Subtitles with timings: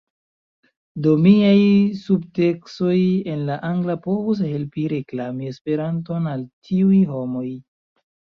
[1.07, 1.59] Do miaj
[2.05, 2.93] subteksoj
[3.33, 7.47] en la angla povus helpi reklami Esperanton al tiuj homoj